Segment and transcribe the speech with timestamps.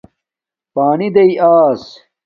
[0.73, 1.83] پانی دیݵ آیس